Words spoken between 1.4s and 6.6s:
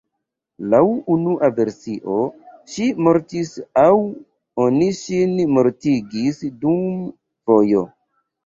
versio ŝi mortis aŭ oni ŝin mortigis